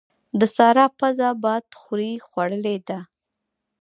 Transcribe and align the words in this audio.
د 0.39 0.41
سارا 0.55 0.85
پزه 0.99 1.29
بادخورې 1.43 2.11
خوړلې 2.27 2.77
ده. 2.87 2.99